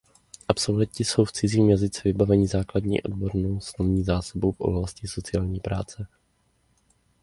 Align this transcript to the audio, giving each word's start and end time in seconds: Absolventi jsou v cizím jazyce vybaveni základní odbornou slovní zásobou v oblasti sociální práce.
Absolventi 0.47 1.03
jsou 1.05 1.25
v 1.25 1.31
cizím 1.31 1.69
jazyce 1.69 2.01
vybaveni 2.05 2.47
základní 2.47 3.03
odbornou 3.03 3.59
slovní 3.59 4.03
zásobou 4.03 4.51
v 4.51 4.61
oblasti 4.61 5.07
sociální 5.07 5.59
práce. 5.59 6.07